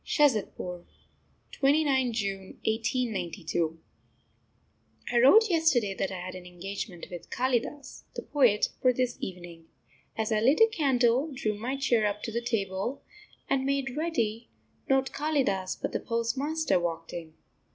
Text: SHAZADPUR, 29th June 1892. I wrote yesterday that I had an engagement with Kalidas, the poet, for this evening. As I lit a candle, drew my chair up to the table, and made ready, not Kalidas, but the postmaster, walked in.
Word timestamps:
SHAZADPUR, 0.03 0.83
29th 1.51 2.13
June 2.13 2.39
1892. 2.65 3.79
I 5.13 5.19
wrote 5.19 5.47
yesterday 5.47 5.93
that 5.93 6.09
I 6.09 6.17
had 6.21 6.33
an 6.33 6.47
engagement 6.47 7.05
with 7.11 7.29
Kalidas, 7.29 8.05
the 8.15 8.23
poet, 8.23 8.69
for 8.81 8.91
this 8.91 9.15
evening. 9.19 9.67
As 10.17 10.31
I 10.31 10.39
lit 10.39 10.59
a 10.59 10.65
candle, 10.65 11.31
drew 11.31 11.53
my 11.53 11.75
chair 11.77 12.07
up 12.07 12.23
to 12.23 12.31
the 12.31 12.41
table, 12.41 13.03
and 13.47 13.63
made 13.63 13.95
ready, 13.95 14.49
not 14.89 15.11
Kalidas, 15.13 15.79
but 15.79 15.91
the 15.91 15.99
postmaster, 15.99 16.79
walked 16.79 17.13
in. 17.13 17.35